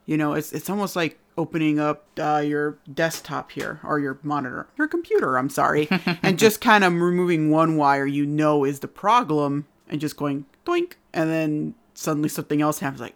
You 0.06 0.16
know, 0.16 0.34
it's 0.34 0.52
it's 0.52 0.68
almost 0.70 0.94
like 0.96 1.18
opening 1.36 1.78
up 1.78 2.04
uh, 2.18 2.42
your 2.44 2.78
desktop 2.92 3.52
here 3.52 3.80
or 3.84 3.98
your 4.00 4.18
monitor, 4.22 4.66
your 4.76 4.88
computer. 4.88 5.38
I'm 5.38 5.50
sorry, 5.50 5.88
and 6.22 6.38
just 6.38 6.60
kind 6.60 6.84
of 6.84 6.92
removing 6.94 7.50
one 7.50 7.76
wire 7.76 8.06
you 8.06 8.26
know 8.26 8.64
is 8.64 8.80
the 8.80 8.88
problem, 8.88 9.66
and 9.88 10.00
just 10.00 10.16
going 10.16 10.44
doink, 10.66 10.94
and 11.12 11.30
then 11.30 11.74
suddenly 11.94 12.28
something 12.28 12.60
else 12.60 12.80
happens. 12.80 13.00
Like? 13.00 13.14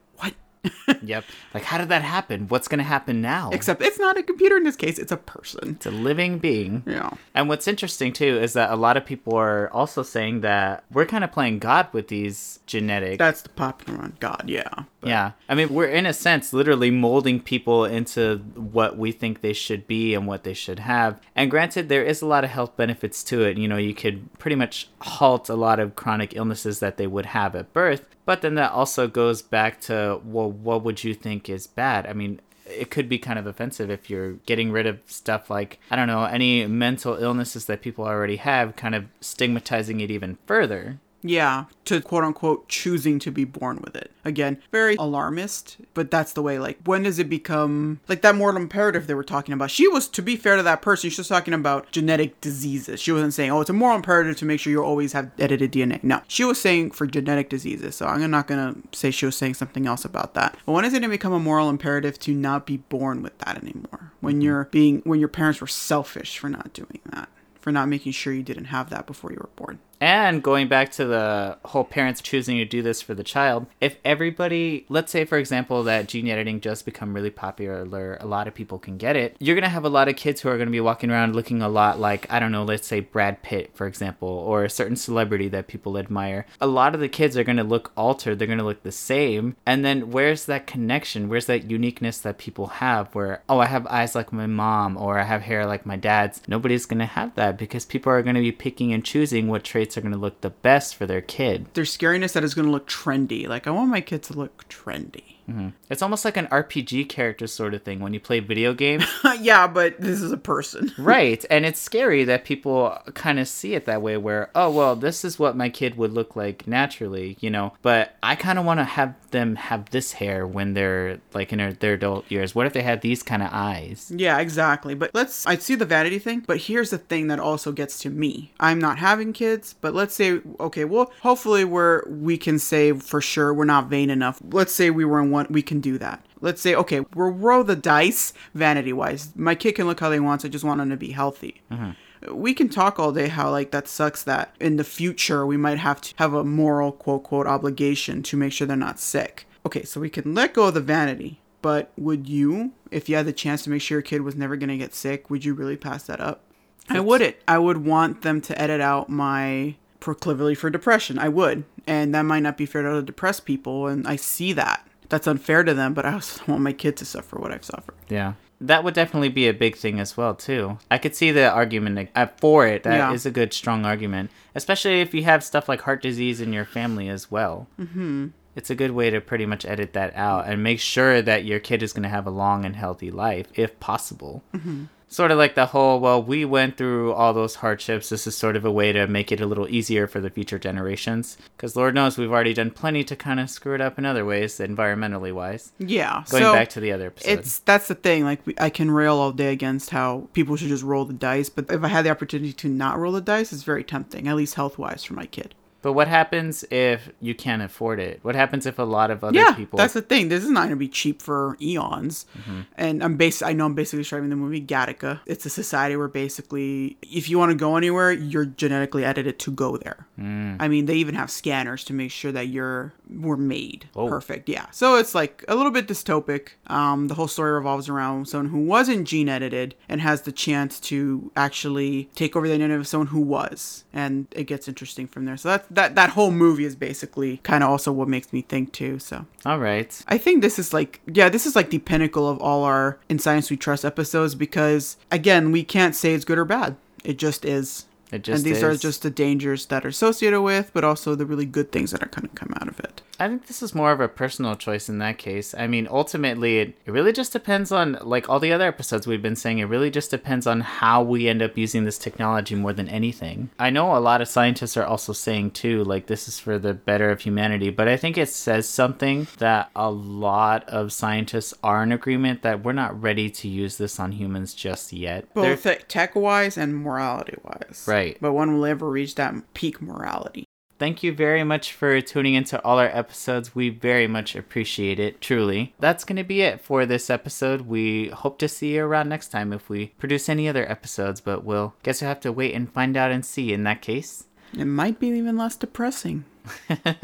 Yep. 1.02 1.24
Like 1.54 1.64
how 1.64 1.78
did 1.78 1.88
that 1.88 2.02
happen? 2.02 2.46
What's 2.48 2.68
going 2.68 2.78
to 2.78 2.84
happen 2.84 3.20
now? 3.20 3.50
Except 3.52 3.82
it's 3.82 3.98
not 3.98 4.16
a 4.16 4.22
computer 4.22 4.56
in 4.56 4.64
this 4.64 4.76
case; 4.76 4.98
it's 4.98 5.12
a 5.12 5.16
person. 5.16 5.70
it's 5.76 5.86
a 5.86 5.90
living 5.90 6.38
being. 6.38 6.82
Yeah. 6.86 7.10
And 7.34 7.48
what's 7.48 7.66
interesting 7.66 8.12
too 8.12 8.38
is 8.38 8.52
that 8.52 8.70
a 8.70 8.76
lot 8.76 8.96
of 8.96 9.04
people 9.04 9.34
are 9.34 9.68
also 9.72 10.02
saying 10.02 10.42
that 10.42 10.84
we're 10.90 11.06
kind 11.06 11.24
of 11.24 11.32
playing 11.32 11.58
God 11.58 11.88
with 11.92 12.08
these 12.08 12.60
genetic. 12.66 13.18
That's 13.18 13.42
the 13.42 13.48
popular 13.50 13.98
one. 13.98 14.16
God, 14.20 14.44
yeah. 14.46 14.84
But 15.00 15.08
yeah. 15.08 15.32
I 15.48 15.54
mean, 15.54 15.70
we're 15.70 15.88
in 15.88 16.06
a 16.06 16.12
sense 16.12 16.52
literally 16.52 16.90
molding 16.90 17.40
people 17.40 17.84
into 17.84 18.38
what 18.54 18.96
we 18.96 19.12
think 19.12 19.40
they 19.40 19.52
should 19.52 19.86
be 19.86 20.14
and 20.14 20.26
what 20.26 20.44
they 20.44 20.54
should 20.54 20.78
have. 20.78 21.20
And 21.34 21.50
granted, 21.50 21.88
there 21.88 22.04
is 22.04 22.22
a 22.22 22.26
lot 22.26 22.44
of 22.44 22.50
health 22.50 22.76
benefits 22.76 23.24
to 23.24 23.42
it. 23.42 23.58
You 23.58 23.66
know, 23.66 23.76
you 23.76 23.94
could 23.94 24.32
pretty 24.38 24.56
much 24.56 24.88
halt 25.00 25.48
a 25.48 25.56
lot 25.56 25.80
of 25.80 25.96
chronic 25.96 26.36
illnesses 26.36 26.78
that 26.78 26.96
they 26.96 27.06
would 27.06 27.26
have 27.26 27.56
at 27.56 27.72
birth. 27.72 28.06
But 28.24 28.42
then 28.42 28.54
that 28.54 28.72
also 28.72 29.08
goes 29.08 29.42
back 29.42 29.80
to, 29.82 30.20
well, 30.24 30.50
what 30.50 30.84
would 30.84 31.02
you 31.02 31.14
think 31.14 31.48
is 31.48 31.66
bad? 31.66 32.06
I 32.06 32.12
mean, 32.12 32.40
it 32.66 32.90
could 32.90 33.08
be 33.08 33.18
kind 33.18 33.38
of 33.38 33.46
offensive 33.46 33.90
if 33.90 34.08
you're 34.08 34.34
getting 34.46 34.70
rid 34.70 34.86
of 34.86 35.00
stuff 35.06 35.50
like 35.50 35.80
I 35.90 35.96
don't 35.96 36.06
know 36.06 36.24
any 36.24 36.66
mental 36.66 37.16
illnesses 37.16 37.66
that 37.66 37.82
people 37.82 38.04
already 38.04 38.36
have, 38.36 38.76
kind 38.76 38.94
of 38.94 39.06
stigmatizing 39.20 40.00
it 40.00 40.10
even 40.10 40.38
further. 40.46 41.00
Yeah, 41.22 41.66
to 41.84 42.00
quote 42.00 42.24
unquote 42.24 42.68
choosing 42.68 43.18
to 43.20 43.30
be 43.30 43.44
born 43.44 43.80
with 43.82 43.94
it. 43.96 44.10
Again, 44.24 44.58
very 44.70 44.96
alarmist, 44.96 45.78
but 45.94 46.10
that's 46.10 46.32
the 46.32 46.42
way, 46.42 46.58
like, 46.58 46.78
when 46.84 47.04
does 47.04 47.18
it 47.18 47.28
become 47.28 48.00
like 48.08 48.22
that 48.22 48.34
moral 48.34 48.56
imperative 48.56 49.06
they 49.06 49.14
were 49.14 49.24
talking 49.24 49.52
about? 49.52 49.70
She 49.70 49.86
was, 49.88 50.08
to 50.08 50.22
be 50.22 50.36
fair 50.36 50.56
to 50.56 50.62
that 50.62 50.82
person, 50.82 51.10
she 51.10 51.20
was 51.20 51.28
talking 51.28 51.54
about 51.54 51.90
genetic 51.92 52.40
diseases. 52.40 53.00
She 53.00 53.12
wasn't 53.12 53.34
saying, 53.34 53.50
oh, 53.50 53.60
it's 53.60 53.70
a 53.70 53.74
moral 53.74 53.96
imperative 53.96 54.36
to 54.38 54.44
make 54.44 54.60
sure 54.60 54.72
you 54.72 54.82
always 54.82 55.12
have 55.12 55.30
edited 55.38 55.72
DNA. 55.72 56.02
No, 56.02 56.22
she 56.28 56.44
was 56.44 56.60
saying 56.60 56.92
for 56.92 57.06
genetic 57.06 57.48
diseases. 57.48 57.96
So 57.96 58.06
I'm 58.06 58.30
not 58.30 58.46
gonna 58.46 58.76
say 58.92 59.10
she 59.10 59.26
was 59.26 59.36
saying 59.36 59.54
something 59.54 59.86
else 59.86 60.04
about 60.04 60.34
that. 60.34 60.56
But 60.66 60.72
when 60.72 60.84
is 60.84 60.92
it 60.92 61.00
gonna 61.00 61.08
become 61.08 61.32
a 61.32 61.40
moral 61.40 61.68
imperative 61.68 62.18
to 62.20 62.34
not 62.34 62.66
be 62.66 62.78
born 62.78 63.22
with 63.22 63.36
that 63.38 63.62
anymore? 63.62 64.12
When 64.20 64.34
mm-hmm. 64.34 64.42
you're 64.42 64.64
being, 64.70 65.02
when 65.04 65.20
your 65.20 65.28
parents 65.28 65.60
were 65.60 65.66
selfish 65.66 66.38
for 66.38 66.48
not 66.48 66.72
doing 66.72 67.00
that, 67.10 67.28
for 67.60 67.72
not 67.72 67.88
making 67.88 68.12
sure 68.12 68.32
you 68.32 68.42
didn't 68.42 68.66
have 68.66 68.90
that 68.90 69.06
before 69.06 69.30
you 69.30 69.38
were 69.40 69.50
born. 69.54 69.78
And 70.02 70.42
going 70.42 70.66
back 70.66 70.90
to 70.92 71.04
the 71.04 71.58
whole 71.64 71.84
parents 71.84 72.20
choosing 72.20 72.56
to 72.56 72.64
do 72.64 72.82
this 72.82 73.00
for 73.00 73.14
the 73.14 73.22
child, 73.22 73.66
if 73.80 73.98
everybody, 74.04 74.84
let's 74.88 75.12
say 75.12 75.24
for 75.24 75.38
example 75.38 75.84
that 75.84 76.08
gene 76.08 76.26
editing 76.26 76.60
just 76.60 76.84
become 76.84 77.14
really 77.14 77.30
popular, 77.30 78.16
a 78.20 78.26
lot 78.26 78.48
of 78.48 78.54
people 78.54 78.80
can 78.80 78.96
get 78.96 79.14
it, 79.14 79.36
you're 79.38 79.54
going 79.54 79.62
to 79.62 79.68
have 79.68 79.84
a 79.84 79.88
lot 79.88 80.08
of 80.08 80.16
kids 80.16 80.40
who 80.40 80.48
are 80.48 80.56
going 80.56 80.66
to 80.66 80.72
be 80.72 80.80
walking 80.80 81.12
around 81.12 81.36
looking 81.36 81.62
a 81.62 81.68
lot 81.68 82.00
like, 82.00 82.26
I 82.28 82.40
don't 82.40 82.50
know, 82.50 82.64
let's 82.64 82.88
say 82.88 82.98
Brad 82.98 83.44
Pitt, 83.44 83.70
for 83.74 83.86
example, 83.86 84.28
or 84.28 84.64
a 84.64 84.68
certain 84.68 84.96
celebrity 84.96 85.46
that 85.50 85.68
people 85.68 85.96
admire. 85.96 86.46
A 86.60 86.66
lot 86.66 86.96
of 86.96 87.00
the 87.00 87.08
kids 87.08 87.36
are 87.36 87.44
going 87.44 87.58
to 87.58 87.62
look 87.62 87.92
altered, 87.96 88.40
they're 88.40 88.48
going 88.48 88.58
to 88.58 88.64
look 88.64 88.82
the 88.82 88.90
same. 88.90 89.54
And 89.64 89.84
then 89.84 90.10
where's 90.10 90.46
that 90.46 90.66
connection? 90.66 91.28
Where's 91.28 91.46
that 91.46 91.70
uniqueness 91.70 92.18
that 92.18 92.38
people 92.38 92.66
have 92.66 93.14
where, 93.14 93.44
oh, 93.48 93.60
I 93.60 93.66
have 93.66 93.86
eyes 93.86 94.16
like 94.16 94.32
my 94.32 94.48
mom 94.48 94.96
or 94.96 95.20
I 95.20 95.22
have 95.22 95.42
hair 95.42 95.64
like 95.64 95.86
my 95.86 95.96
dad's? 95.96 96.42
Nobody's 96.48 96.86
going 96.86 96.98
to 96.98 97.06
have 97.06 97.36
that 97.36 97.56
because 97.56 97.84
people 97.84 98.10
are 98.10 98.22
going 98.22 98.34
to 98.34 98.40
be 98.40 98.50
picking 98.50 98.92
and 98.92 99.04
choosing 99.04 99.46
what 99.46 99.62
traits 99.62 99.91
are 99.96 100.00
going 100.00 100.12
to 100.12 100.18
look 100.18 100.40
the 100.40 100.50
best 100.50 100.94
for 100.94 101.06
their 101.06 101.20
kid. 101.20 101.66
There's 101.74 101.96
scariness 101.96 102.32
that 102.32 102.44
is 102.44 102.54
going 102.54 102.66
to 102.66 102.72
look 102.72 102.88
trendy. 102.88 103.46
Like, 103.48 103.66
I 103.66 103.70
want 103.70 103.90
my 103.90 104.00
kid 104.00 104.22
to 104.24 104.32
look 104.32 104.68
trendy. 104.68 105.36
Mm-hmm. 105.52 105.68
It's 105.90 106.02
almost 106.02 106.24
like 106.24 106.36
an 106.36 106.46
RPG 106.46 107.08
character 107.08 107.46
sort 107.46 107.74
of 107.74 107.82
thing 107.82 108.00
when 108.00 108.14
you 108.14 108.20
play 108.20 108.40
video 108.40 108.72
games. 108.72 109.04
yeah, 109.40 109.66
but 109.66 110.00
this 110.00 110.22
is 110.22 110.32
a 110.32 110.36
person. 110.36 110.92
right. 110.98 111.44
And 111.50 111.66
it's 111.66 111.80
scary 111.80 112.24
that 112.24 112.44
people 112.44 112.98
kind 113.14 113.38
of 113.38 113.46
see 113.48 113.74
it 113.74 113.84
that 113.84 114.00
way 114.00 114.16
where, 114.16 114.50
oh, 114.54 114.70
well, 114.70 114.96
this 114.96 115.24
is 115.24 115.38
what 115.38 115.56
my 115.56 115.68
kid 115.68 115.96
would 115.96 116.12
look 116.12 116.34
like 116.34 116.66
naturally, 116.66 117.36
you 117.40 117.50
know, 117.50 117.74
but 117.82 118.16
I 118.22 118.34
kind 118.34 118.58
of 118.58 118.64
want 118.64 118.80
to 118.80 118.84
have 118.84 119.14
them 119.30 119.56
have 119.56 119.90
this 119.90 120.12
hair 120.12 120.46
when 120.46 120.74
they're 120.74 121.18
like 121.34 121.52
in 121.52 121.58
their, 121.58 121.72
their 121.72 121.94
adult 121.94 122.30
years. 122.30 122.54
What 122.54 122.66
if 122.66 122.72
they 122.72 122.82
had 122.82 123.02
these 123.02 123.22
kind 123.22 123.42
of 123.42 123.50
eyes? 123.52 124.12
Yeah, 124.14 124.38
exactly. 124.38 124.94
But 124.94 125.10
let's, 125.14 125.46
I 125.46 125.56
see 125.56 125.74
the 125.74 125.84
vanity 125.84 126.18
thing, 126.18 126.44
but 126.46 126.58
here's 126.58 126.90
the 126.90 126.98
thing 126.98 127.26
that 127.26 127.40
also 127.40 127.72
gets 127.72 127.98
to 128.00 128.10
me. 128.10 128.52
I'm 128.60 128.78
not 128.78 128.98
having 128.98 129.32
kids, 129.32 129.74
but 129.80 129.94
let's 129.94 130.14
say, 130.14 130.40
okay, 130.60 130.84
well, 130.84 131.12
hopefully 131.20 131.64
we're, 131.64 132.08
we 132.08 132.38
can 132.38 132.58
say 132.58 132.92
for 132.92 133.20
sure 133.20 133.52
we're 133.52 133.64
not 133.64 133.88
vain 133.88 134.10
enough. 134.10 134.40
Let's 134.50 134.72
say 134.72 134.90
we 134.90 135.04
were 135.04 135.20
in 135.20 135.30
one, 135.30 135.41
we 135.50 135.62
can 135.62 135.80
do 135.80 135.98
that. 135.98 136.24
Let's 136.40 136.60
say, 136.60 136.74
okay, 136.74 137.00
we'll 137.14 137.30
roll 137.30 137.64
the 137.64 137.76
dice 137.76 138.32
vanity 138.54 138.92
wise. 138.92 139.32
My 139.36 139.54
kid 139.54 139.76
can 139.76 139.86
look 139.86 140.00
how 140.00 140.08
they 140.08 140.20
want. 140.20 140.44
I 140.44 140.48
just 140.48 140.64
want 140.64 140.78
them 140.78 140.90
to 140.90 140.96
be 140.96 141.12
healthy. 141.12 141.60
Mm-hmm 141.70 141.92
we 142.30 142.54
can 142.54 142.68
talk 142.68 142.98
all 142.98 143.12
day 143.12 143.28
how 143.28 143.50
like 143.50 143.70
that 143.70 143.88
sucks 143.88 144.22
that 144.22 144.54
in 144.60 144.76
the 144.76 144.84
future 144.84 145.46
we 145.46 145.56
might 145.56 145.78
have 145.78 146.00
to 146.00 146.14
have 146.16 146.34
a 146.34 146.44
moral 146.44 146.92
quote 146.92 147.24
quote 147.24 147.46
obligation 147.46 148.22
to 148.22 148.36
make 148.36 148.52
sure 148.52 148.66
they're 148.66 148.76
not 148.76 149.00
sick. 149.00 149.46
Okay, 149.64 149.84
so 149.84 150.00
we 150.00 150.10
can 150.10 150.34
let 150.34 150.54
go 150.54 150.66
of 150.66 150.74
the 150.74 150.80
vanity, 150.80 151.40
but 151.60 151.92
would 151.96 152.28
you, 152.28 152.72
if 152.90 153.08
you 153.08 153.16
had 153.16 153.26
the 153.26 153.32
chance 153.32 153.62
to 153.62 153.70
make 153.70 153.80
sure 153.80 153.96
your 153.96 154.02
kid 154.02 154.22
was 154.22 154.34
never 154.34 154.56
gonna 154.56 154.76
get 154.76 154.94
sick, 154.94 155.30
would 155.30 155.44
you 155.44 155.54
really 155.54 155.76
pass 155.76 156.04
that 156.04 156.20
up? 156.20 156.42
I 156.88 157.00
wouldn't. 157.00 157.36
I 157.46 157.58
would 157.58 157.84
want 157.84 158.22
them 158.22 158.40
to 158.42 158.60
edit 158.60 158.80
out 158.80 159.08
my 159.08 159.76
proclivity 160.00 160.56
for 160.56 160.68
depression. 160.68 161.16
I 161.16 161.28
would. 161.28 161.64
And 161.86 162.12
that 162.14 162.22
might 162.22 162.40
not 162.40 162.56
be 162.56 162.66
fair 162.66 162.82
to 162.82 162.90
other 162.90 163.02
depressed 163.02 163.44
people, 163.44 163.86
and 163.86 164.06
I 164.06 164.16
see 164.16 164.52
that 164.54 164.86
that's 165.12 165.26
unfair 165.26 165.62
to 165.62 165.74
them, 165.74 165.92
but 165.92 166.06
I 166.06 166.14
also 166.14 166.38
don't 166.38 166.48
want 166.48 166.62
my 166.62 166.72
kid 166.72 166.96
to 166.96 167.04
suffer 167.04 167.38
what 167.38 167.52
I've 167.52 167.64
suffered. 167.64 167.94
Yeah. 168.08 168.32
That 168.62 168.82
would 168.82 168.94
definitely 168.94 169.28
be 169.28 169.46
a 169.46 169.52
big 169.52 169.76
thing 169.76 170.00
as 170.00 170.16
well, 170.16 170.34
too. 170.34 170.78
I 170.90 170.96
could 170.96 171.14
see 171.14 171.32
the 171.32 171.50
argument 171.50 172.08
uh, 172.14 172.28
for 172.38 172.66
it. 172.66 172.84
That 172.84 172.96
yeah. 172.96 173.12
is 173.12 173.26
a 173.26 173.30
good, 173.30 173.52
strong 173.52 173.84
argument, 173.84 174.30
especially 174.54 175.00
if 175.00 175.12
you 175.12 175.24
have 175.24 175.44
stuff 175.44 175.68
like 175.68 175.82
heart 175.82 176.00
disease 176.00 176.40
in 176.40 176.52
your 176.52 176.64
family 176.64 177.08
as 177.08 177.30
well. 177.30 177.66
Mm-hmm. 177.78 178.28
It's 178.56 178.70
a 178.70 178.74
good 178.74 178.92
way 178.92 179.10
to 179.10 179.20
pretty 179.20 179.46
much 179.46 179.66
edit 179.66 179.92
that 179.92 180.14
out 180.14 180.46
and 180.46 180.62
make 180.62 180.80
sure 180.80 181.20
that 181.20 181.44
your 181.44 181.58
kid 181.58 181.82
is 181.82 181.92
going 181.92 182.04
to 182.04 182.08
have 182.08 182.26
a 182.26 182.30
long 182.30 182.64
and 182.64 182.76
healthy 182.76 183.10
life, 183.10 183.48
if 183.54 183.78
possible. 183.80 184.42
Mm-hmm 184.54 184.84
sort 185.12 185.30
of 185.30 185.38
like 185.38 185.54
the 185.54 185.66
whole 185.66 186.00
well 186.00 186.22
we 186.22 186.44
went 186.44 186.76
through 186.76 187.12
all 187.12 187.32
those 187.32 187.56
hardships. 187.56 188.08
This 188.08 188.26
is 188.26 188.36
sort 188.36 188.56
of 188.56 188.64
a 188.64 188.72
way 188.72 188.92
to 188.92 189.06
make 189.06 189.30
it 189.30 189.40
a 189.40 189.46
little 189.46 189.68
easier 189.68 190.06
for 190.06 190.20
the 190.20 190.30
future 190.30 190.58
generations. 190.58 191.36
Because 191.56 191.76
lord 191.76 191.94
knows 191.94 192.18
we've 192.18 192.30
already 192.32 192.54
done 192.54 192.70
plenty 192.70 193.04
to 193.04 193.16
kind 193.16 193.38
of 193.38 193.50
screw 193.50 193.74
it 193.74 193.80
up 193.80 193.98
in 193.98 194.04
other 194.04 194.24
ways 194.24 194.58
environmentally 194.58 195.32
wise. 195.32 195.72
Yeah 195.78 196.24
going 196.30 196.42
so 196.42 196.52
back 196.52 196.68
to 196.70 196.80
the 196.80 196.92
other 196.92 197.06
episode. 197.08 197.38
it's 197.38 197.58
that's 197.60 197.88
the 197.88 197.94
thing 197.94 198.24
like 198.24 198.40
i 198.58 198.70
can 198.70 198.90
rail 198.90 199.16
all 199.16 199.32
day 199.32 199.52
against 199.52 199.90
how 199.90 200.28
people 200.32 200.56
should 200.56 200.68
just 200.68 200.82
roll 200.82 201.04
the 201.04 201.12
dice 201.12 201.48
but 201.48 201.70
if 201.70 201.82
i 201.82 201.88
had 201.88 202.04
the 202.04 202.10
opportunity 202.10 202.52
to 202.52 202.68
not 202.68 202.98
roll 202.98 203.12
the 203.12 203.20
dice 203.20 203.52
it's 203.52 203.62
very 203.62 203.84
tempting 203.84 204.28
at 204.28 204.36
least 204.36 204.54
health 204.54 204.78
wise 204.78 205.04
for 205.04 205.14
my 205.14 205.26
kid 205.26 205.54
but 205.82 205.92
what 205.92 206.08
happens 206.08 206.64
if 206.70 207.10
you 207.20 207.34
can't 207.34 207.62
afford 207.62 208.00
it? 208.00 208.20
What 208.22 208.34
happens 208.34 208.66
if 208.66 208.78
a 208.78 208.84
lot 208.84 209.10
of 209.10 209.22
other 209.24 209.38
yeah, 209.38 209.52
people? 209.52 209.76
that's 209.76 209.94
the 209.94 210.02
thing. 210.02 210.28
This 210.28 210.44
is 210.44 210.50
not 210.50 210.60
going 210.60 210.70
to 210.70 210.76
be 210.76 210.88
cheap 210.88 211.20
for 211.20 211.56
eons. 211.60 212.26
Mm-hmm. 212.38 212.60
And 212.76 213.04
I'm 213.04 213.16
bas- 213.16 213.42
I 213.42 213.52
know 213.52 213.66
I'm 213.66 213.74
basically 213.74 214.00
describing 214.00 214.30
the 214.30 214.36
movie 214.36 214.60
Gattaca. 214.60 215.20
It's 215.26 215.44
a 215.44 215.50
society 215.50 215.96
where 215.96 216.08
basically, 216.08 216.96
if 217.02 217.28
you 217.28 217.38
want 217.38 217.50
to 217.50 217.56
go 217.56 217.76
anywhere, 217.76 218.12
you're 218.12 218.46
genetically 218.46 219.04
edited 219.04 219.38
to 219.40 219.50
go 219.50 219.76
there. 219.76 220.06
Mm. 220.18 220.56
I 220.60 220.68
mean, 220.68 220.86
they 220.86 220.94
even 220.94 221.14
have 221.16 221.30
scanners 221.30 221.84
to 221.84 221.92
make 221.92 222.10
sure 222.10 222.32
that 222.32 222.46
you're 222.46 222.94
were 223.20 223.36
made 223.36 223.88
oh. 223.94 224.08
perfect. 224.08 224.48
Yeah. 224.48 224.66
So 224.70 224.96
it's 224.96 225.14
like 225.14 225.44
a 225.48 225.54
little 225.54 225.72
bit 225.72 225.86
dystopic. 225.86 226.50
Um, 226.68 227.08
the 227.08 227.14
whole 227.14 227.28
story 227.28 227.52
revolves 227.52 227.88
around 227.88 228.28
someone 228.28 228.50
who 228.50 228.60
wasn't 228.60 229.06
gene 229.06 229.28
edited 229.28 229.74
and 229.88 230.00
has 230.00 230.22
the 230.22 230.32
chance 230.32 230.80
to 230.80 231.30
actually 231.36 232.10
take 232.14 232.36
over 232.36 232.48
the 232.48 232.54
identity 232.54 232.80
of 232.80 232.86
someone 232.86 233.08
who 233.08 233.20
was, 233.20 233.84
and 233.92 234.26
it 234.30 234.44
gets 234.44 234.68
interesting 234.68 235.06
from 235.06 235.24
there. 235.24 235.36
So 235.36 235.48
that's 235.50 235.68
that 235.74 235.94
that 235.94 236.10
whole 236.10 236.30
movie 236.30 236.64
is 236.64 236.76
basically 236.76 237.38
kind 237.38 237.62
of 237.62 237.70
also 237.70 237.92
what 237.92 238.08
makes 238.08 238.32
me 238.32 238.42
think 238.42 238.72
too. 238.72 238.98
So 238.98 239.26
all 239.44 239.58
right, 239.58 240.02
I 240.08 240.18
think 240.18 240.42
this 240.42 240.58
is 240.58 240.72
like 240.72 241.00
yeah, 241.06 241.28
this 241.28 241.46
is 241.46 241.56
like 241.56 241.70
the 241.70 241.78
pinnacle 241.78 242.28
of 242.28 242.38
all 242.40 242.64
our 242.64 242.98
in 243.08 243.18
science 243.18 243.50
we 243.50 243.56
trust 243.56 243.84
episodes 243.84 244.34
because 244.34 244.96
again, 245.10 245.52
we 245.52 245.64
can't 245.64 245.94
say 245.94 246.14
it's 246.14 246.24
good 246.24 246.38
or 246.38 246.44
bad. 246.44 246.76
It 247.04 247.18
just 247.18 247.44
is. 247.44 247.86
It 248.10 248.22
just 248.24 248.44
and 248.44 248.46
these 248.46 248.58
is. 248.58 248.62
are 248.62 248.76
just 248.76 249.02
the 249.02 249.10
dangers 249.10 249.66
that 249.66 249.84
are 249.84 249.88
associated 249.88 250.42
with, 250.42 250.70
but 250.74 250.84
also 250.84 251.14
the 251.14 251.26
really 251.26 251.46
good 251.46 251.72
things 251.72 251.92
that 251.92 252.02
are 252.02 252.08
going 252.08 252.28
to 252.28 252.34
come 252.34 252.52
out 252.60 252.68
of 252.68 252.78
it. 252.80 253.01
I 253.22 253.28
think 253.28 253.46
this 253.46 253.62
is 253.62 253.72
more 253.72 253.92
of 253.92 254.00
a 254.00 254.08
personal 254.08 254.56
choice 254.56 254.88
in 254.88 254.98
that 254.98 255.16
case. 255.16 255.54
I 255.54 255.68
mean, 255.68 255.86
ultimately, 255.88 256.58
it, 256.58 256.76
it 256.84 256.90
really 256.90 257.12
just 257.12 257.32
depends 257.32 257.70
on, 257.70 257.96
like 258.02 258.28
all 258.28 258.40
the 258.40 258.52
other 258.52 258.66
episodes 258.66 259.06
we've 259.06 259.22
been 259.22 259.36
saying, 259.36 259.60
it 259.60 259.66
really 259.66 259.92
just 259.92 260.10
depends 260.10 260.44
on 260.44 260.60
how 260.60 261.04
we 261.04 261.28
end 261.28 261.40
up 261.40 261.56
using 261.56 261.84
this 261.84 261.98
technology 261.98 262.56
more 262.56 262.72
than 262.72 262.88
anything. 262.88 263.50
I 263.60 263.70
know 263.70 263.96
a 263.96 264.00
lot 264.00 264.22
of 264.22 264.26
scientists 264.26 264.76
are 264.76 264.84
also 264.84 265.12
saying, 265.12 265.52
too, 265.52 265.84
like 265.84 266.08
this 266.08 266.26
is 266.26 266.40
for 266.40 266.58
the 266.58 266.74
better 266.74 267.10
of 267.10 267.20
humanity, 267.20 267.70
but 267.70 267.86
I 267.86 267.96
think 267.96 268.18
it 268.18 268.28
says 268.28 268.68
something 268.68 269.28
that 269.38 269.70
a 269.76 269.88
lot 269.88 270.68
of 270.68 270.92
scientists 270.92 271.54
are 271.62 271.84
in 271.84 271.92
agreement 271.92 272.42
that 272.42 272.64
we're 272.64 272.72
not 272.72 273.00
ready 273.00 273.30
to 273.30 273.46
use 273.46 273.76
this 273.78 274.00
on 274.00 274.10
humans 274.10 274.52
just 274.52 274.92
yet. 274.92 275.32
Both 275.32 275.64
tech 275.86 276.16
wise 276.16 276.58
and 276.58 276.74
morality 276.74 277.36
wise. 277.44 277.84
Right. 277.86 278.18
But 278.20 278.32
when 278.32 278.54
will 278.54 278.66
ever 278.66 278.90
reach 278.90 279.14
that 279.14 279.54
peak 279.54 279.80
morality? 279.80 280.44
Thank 280.82 281.04
you 281.04 281.12
very 281.12 281.44
much 281.44 281.74
for 281.74 282.00
tuning 282.00 282.34
into 282.34 282.60
all 282.64 282.80
our 282.80 282.88
episodes. 282.88 283.54
We 283.54 283.68
very 283.68 284.08
much 284.08 284.34
appreciate 284.34 284.98
it, 284.98 285.20
truly. 285.20 285.76
That's 285.78 286.02
going 286.02 286.16
to 286.16 286.24
be 286.24 286.42
it 286.42 286.60
for 286.60 286.86
this 286.86 287.08
episode. 287.08 287.60
We 287.60 288.08
hope 288.08 288.36
to 288.40 288.48
see 288.48 288.74
you 288.74 288.84
around 288.84 289.08
next 289.08 289.28
time 289.28 289.52
if 289.52 289.68
we 289.68 289.92
produce 290.00 290.28
any 290.28 290.48
other 290.48 290.68
episodes, 290.68 291.20
but 291.20 291.44
we'll 291.44 291.74
guess 291.84 292.00
you'll 292.00 292.08
have 292.08 292.18
to 292.22 292.32
wait 292.32 292.52
and 292.52 292.68
find 292.72 292.96
out 292.96 293.12
and 293.12 293.24
see 293.24 293.52
in 293.52 293.62
that 293.62 293.80
case. 293.80 294.24
It 294.58 294.64
might 294.64 294.98
be 294.98 295.06
even 295.06 295.36
less 295.36 295.54
depressing. 295.54 296.24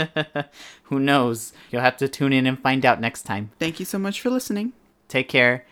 Who 0.82 0.98
knows? 0.98 1.52
You'll 1.70 1.82
have 1.82 1.98
to 1.98 2.08
tune 2.08 2.32
in 2.32 2.48
and 2.48 2.58
find 2.58 2.84
out 2.84 3.00
next 3.00 3.22
time. 3.22 3.52
Thank 3.60 3.78
you 3.78 3.86
so 3.86 4.00
much 4.00 4.20
for 4.20 4.28
listening. 4.28 4.72
Take 5.06 5.28
care 5.28 5.64